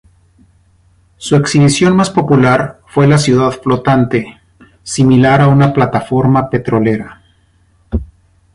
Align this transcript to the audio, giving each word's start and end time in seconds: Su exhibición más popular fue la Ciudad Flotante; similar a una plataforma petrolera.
Su 1.17 1.35
exhibición 1.35 1.95
más 1.95 2.09
popular 2.09 2.81
fue 2.87 3.05
la 3.05 3.19
Ciudad 3.19 3.51
Flotante; 3.51 4.41
similar 4.81 5.41
a 5.41 5.47
una 5.47 5.73
plataforma 5.73 6.49
petrolera. 6.49 7.21